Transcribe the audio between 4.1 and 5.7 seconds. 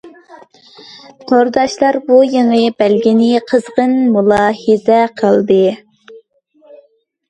مۇلاھىزە قىلدى.